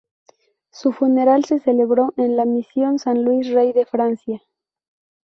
[0.71, 4.41] Su funeral se celebró en la Misión San Luis Rey de Francia.